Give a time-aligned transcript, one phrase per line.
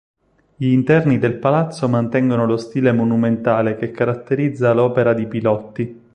[0.55, 5.99] Gli interni del palazzo mantengono lo stile monumentale che caratterizza l'opera di Pilotti.